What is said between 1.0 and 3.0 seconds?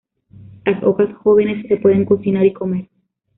jóvenes se pueden cocinar y comer.